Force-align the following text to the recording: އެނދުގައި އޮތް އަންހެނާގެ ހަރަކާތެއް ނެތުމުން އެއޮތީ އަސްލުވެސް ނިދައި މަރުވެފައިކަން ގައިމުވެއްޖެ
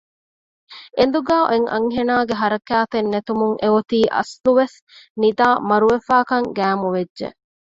އެނދުގައި 0.97 1.45
އޮތް 1.49 1.67
އަންހެނާގެ 1.73 2.35
ހަރަކާތެއް 2.41 3.09
ނެތުމުން 3.13 3.55
އެއޮތީ 3.61 3.99
އަސްލުވެސް 4.15 4.77
ނިދައި 5.21 5.57
މަރުވެފައިކަން 5.69 6.47
ގައިމުވެއްޖެ 6.57 7.27